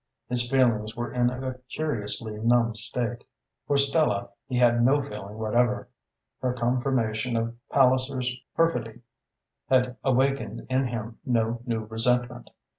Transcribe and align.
His 0.29 0.49
feelings 0.49 0.95
were 0.95 1.13
in 1.13 1.29
a 1.29 1.59
curiously 1.71 2.33
numb 2.39 2.73
state. 2.75 3.23
For 3.67 3.77
Stella 3.77 4.29
he 4.47 4.57
had 4.57 4.83
no 4.83 4.99
feeling 4.99 5.37
whatever. 5.37 5.89
Her 6.41 6.53
confirmation 6.53 7.37
of 7.37 7.55
Palliser's 7.69 8.35
perfidy 8.55 9.03
had 9.69 9.97
awakened 10.03 10.65
in 10.71 10.87
him 10.87 11.19
no 11.23 11.61
new 11.67 11.81
resentment. 11.85 12.49